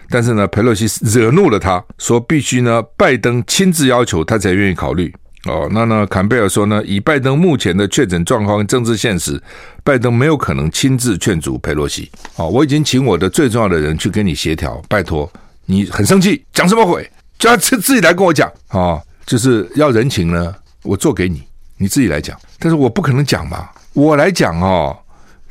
[0.10, 5.14] 但是呢，佩洛西惹怒了他，说必须呢拜登亲自要求他才愿意考虑。
[5.48, 6.06] 哦，那呢？
[6.08, 9.42] 坎贝尔说呢，以拜登目前的确诊状况跟政治现实，
[9.84, 12.12] 拜登没有可能亲自劝阻佩洛西。
[12.36, 15.32] 哦，我已经请我的最重要的人去跟你协调，拜托
[15.66, 17.10] 你很生气，讲什么鬼？
[17.40, 18.52] 叫他自自己来跟我讲。
[18.72, 21.44] 哦，就是要人情呢，我做给你，
[21.78, 22.38] 你自己来讲。
[22.60, 24.98] 但是我不可能讲嘛，我来讲哦，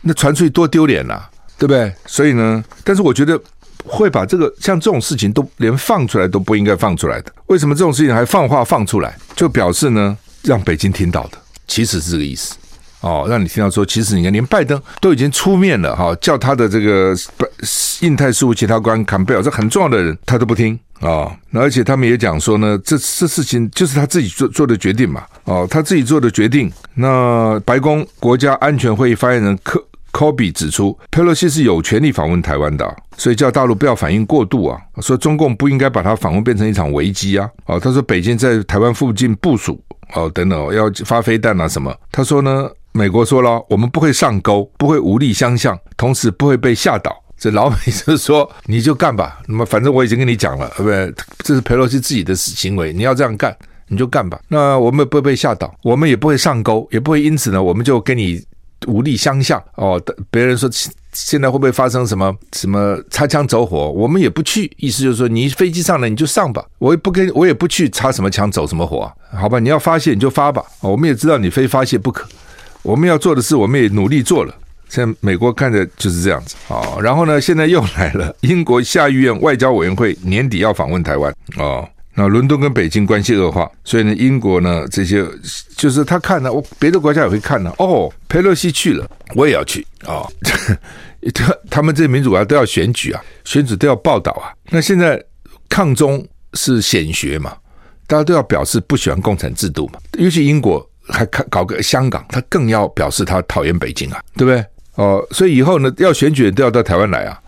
[0.02, 1.22] 那传出去多丢脸呐，
[1.58, 1.92] 对不对？
[2.06, 3.40] 所以呢，但是我觉得。
[3.86, 9.16] 会把这个像这种事情都连放出来都不应该放出来的，为什么这种事情还放话放出来？
[9.34, 12.54] 就表示呢，让北京听到的，其实是这个意思
[13.00, 17.14] 哦，让你听到说，其实你看，连拜登都已经出面了哈，叫他的这个
[18.00, 21.30] 印太事务协调官坎贝尔，这很重要的人，他都不听啊。
[21.50, 26.72] 那而且他们也讲说呢，这这事情就是他自己做做的决定嘛，哦，他自己做的决定。
[26.94, 29.80] 那白宫国家安全会议发言人科。
[30.16, 34.80] 科比指出，佩洛西是有权利访问台湾的，所以叫大陆不要反应过度啊。
[35.02, 37.46] 说中共不应该把他访问变成一场危机啊。
[37.66, 39.78] 哦，他说北京在台湾附近部署
[40.14, 41.94] 哦，等等要发飞弹啊什么。
[42.10, 47.14] 他说呢，美国说了，我们不会上钩，不会武力相向，同时不会被吓倒。
[47.36, 49.42] 这老美就是说， 你就干吧。
[49.46, 51.12] 那么反正我已经跟你讲了，对不对？
[51.40, 53.54] 这是佩洛西自己的行为，你要这样干，
[53.88, 54.40] 你就干吧。
[54.48, 58.42] 那我们也不会被吓倒，我们也不会上钩，也不会因此呢，我们就跟你
[58.86, 60.00] 武力相向哦。
[60.30, 60.68] 别人说
[61.12, 64.70] 现在会不会发生什么什么擦枪走火，我们也不去。
[64.76, 69.58] 意思就是说，你飞机上来你就上吧，我也不跟我也不去擦什么枪走什么火，好吧？
[69.58, 72.28] 你要发泄你就发吧，我们也知道你非发泄不可。
[72.82, 74.54] 我们要做的事，我们也努力做了。
[74.88, 81.88] 现在美国看着就是这样子哦，然后呢，现在又来了，英国下议院外交委员会年底要访问台湾哦。
[82.18, 85.22] 那伦敦跟北京关系恶化，所以呢，英国呢这些
[85.76, 87.70] 就是他看呢，我别的国家也会看呢。
[87.76, 90.26] 哦，佩洛西去了，我也要去哦。
[91.34, 94.48] 他 他们这些民主国家都要选举啊，选举都要报道啊。
[94.70, 95.22] 那现在
[95.68, 97.54] 抗中是显学嘛，
[98.06, 99.98] 大家都要表示不喜欢共产制度嘛。
[100.18, 104.64] 尤其英国还看搞个香港，他更要表示他讨厌北京啊，对不对？
[104.94, 107.38] 哦，所以以后呢，要选举都要到台湾来啊，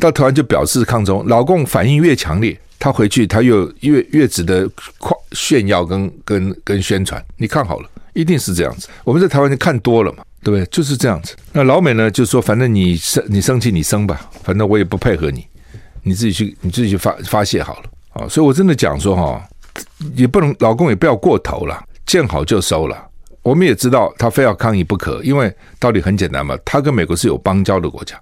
[0.00, 1.24] 到台湾就表示抗中。
[1.28, 7.24] 老共反应越强烈，他回去他又越越值得夸炫耀跟跟跟宣传。
[7.36, 8.88] 你看好了，一定是这样子。
[9.04, 10.66] 我们在台湾就看多了嘛，对不对？
[10.66, 11.34] 就是这样子。
[11.52, 15.46] 那老美呢，就说反正你生你生气你生吧，反正我也不配合你，
[16.02, 18.28] 你自己去你自己去发发泄好了啊。
[18.28, 19.48] 所以我真的讲说哈，
[20.14, 22.96] 也不能老公也不要过头了，见好就收了。
[23.46, 28.20] 我们也知道他非要抗议不可，因为道理很简单嘛，他跟美国是有邦交的国家，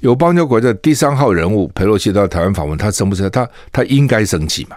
[0.00, 3.30] 有邦交国家第三号人物佩洛西到台湾访问，他生不生？
[3.30, 4.76] 他他应该生气嘛？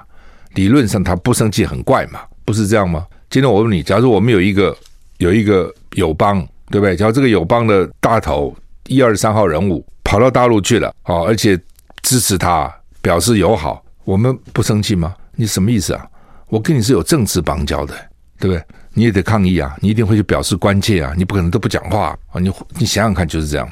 [0.54, 2.20] 理论上他不生气很怪嘛？
[2.46, 3.08] 不是这样吗？
[3.32, 4.78] 今天我问你，假如我们有一个
[5.18, 6.96] 有一个友邦，对不对？
[6.96, 8.56] 假如这个友邦的大头
[8.86, 11.60] 一二三号人物跑到大陆去了，哦，而且
[12.04, 15.16] 支持他，表示友好，我们不生气吗？
[15.36, 16.08] 你什么意思啊？
[16.50, 17.96] 我跟你是有政治邦交的，
[18.40, 18.64] 对不对？
[18.98, 19.78] 你也得抗议啊！
[19.80, 21.14] 你一定会去表示关切啊！
[21.16, 22.42] 你不可能都不讲话啊！
[22.42, 23.70] 你你想想看，就是这样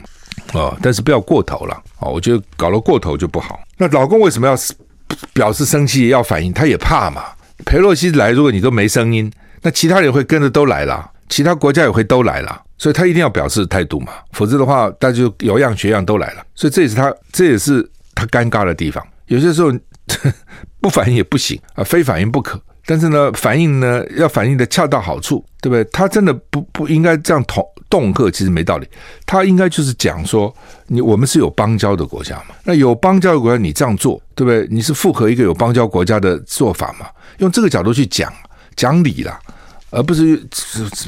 [0.54, 0.78] 哦。
[0.84, 2.08] 但是不要过头了啊！
[2.08, 3.60] 我觉得搞了过头就不好。
[3.76, 4.56] 那老公为什么要
[5.34, 6.54] 表示生气要反应？
[6.54, 7.24] 他也怕嘛。
[7.66, 9.32] 裴洛西来，如果你都没声音，
[9.64, 14.14] 那其他人会跟着都来了，其他国家也会都来了，所以他一定要表示态度嘛。
[14.34, 16.46] 否则的话，大家就有样学样都来了。
[16.54, 19.04] 所以这也是他，这也是他尴尬的地方。
[19.26, 19.74] 有些时候
[20.80, 22.62] 不反应也不行啊，非反应不可。
[22.86, 25.84] 但是呢，反应呢要反应的恰到好处，对不对？
[25.86, 28.88] 他真的不不应该这样恫恫吓，其实没道理。
[29.26, 30.54] 他应该就是讲说，
[30.86, 34.67] 你我们是有邦交的国家嘛，那有邦交的国家你这样做，对不对？
[34.69, 37.08] 你是符合一个有邦交国家的做法嘛？
[37.39, 38.32] 用这个角度去讲
[38.76, 39.39] 讲理啦，
[39.89, 40.38] 而不是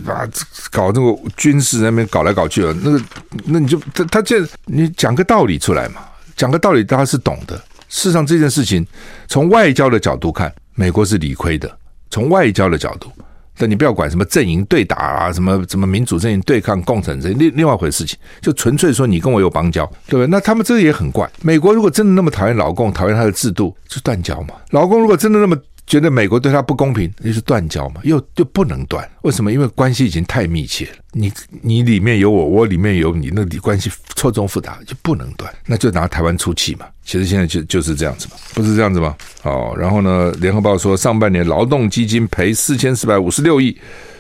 [0.04, 0.28] 把
[0.72, 2.76] 搞那个军事那边搞来搞去了。
[2.82, 3.02] 那个
[3.46, 6.02] 那你就他他这你讲个道理出来嘛，
[6.36, 7.56] 讲个道理大家是懂的。
[7.88, 8.86] 事实上这件事情
[9.28, 10.52] 从外交的角度看。
[10.80, 11.78] 美国是理亏的，
[12.12, 13.12] 从外交的角度，
[13.58, 20.28] 但你不要管什么阵营对打啊，什么什么民主阵营对抗共产阵营，另另外一回事情，就纯粹说你跟我有邦交，对不对？
[20.28, 21.28] 那他们这个也很怪。
[21.42, 24.54] 美国如果真的那么讨厌老共，讨厌他的制度，就断交嘛。
[24.70, 25.58] 老共如果真的那么。
[25.88, 28.02] 觉得美国对他不公平，那是断交嘛？
[28.04, 29.10] 又就不能断？
[29.22, 29.54] 为什么？
[29.54, 30.98] 因为关系已经太密切了。
[31.14, 35.52] 你你里面有我，我里面有你，那里关系错综复杂，就不能断。
[35.66, 36.86] 那就拿台湾出气嘛。
[37.06, 39.16] 其实现在就就是这样子嘛，不是这样子吗？
[39.44, 43.76] 哦，然后呢，联合报说上半年劳动基金赔四千四百五十六亿，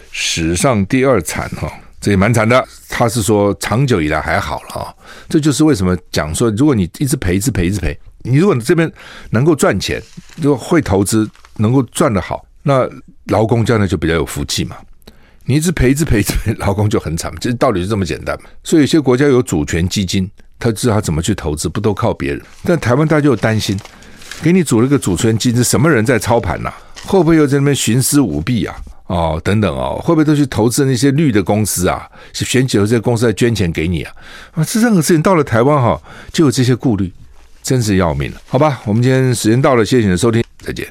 [0.09, 2.65] 史上第二惨哈，这也蛮惨的。
[2.87, 4.95] 他是说长久以来还好了啊，
[5.27, 8.89] 这就是为什么讲说，如果你一直赔，一直赔，一直赔，你如果你这边
[9.31, 10.01] 能够赚钱，
[10.37, 11.29] 如果会投资。
[11.57, 12.87] 能够赚得好，那
[13.25, 14.75] 劳工这样就比较有福气嘛。
[15.45, 17.31] 你一直赔，一直赔，一直赔，劳工就很惨。
[17.39, 18.49] 这道理就这么简单嘛。
[18.63, 22.41] 所以有些国家有主权基金，他知道他怎么去投资，不都靠别人？
[22.63, 23.79] 但台湾大家就担心，
[24.41, 26.77] 给你组了个主权基金，什么人在操盘呐、啊？
[27.05, 28.75] 会不会又在那边徇私舞弊啊？
[29.05, 32.05] 哦，等等哦，会不会都去投资那些绿的公司啊？
[32.33, 34.11] 选举的这些公司在捐钱给你啊？
[34.55, 35.97] 啊，这任何事情到了台湾哈，
[36.33, 37.09] 就有这些顾虑，
[37.63, 38.41] 真是要命了。
[38.47, 40.85] 好吧，我们今天时间到了，谢谢你的收听，再见。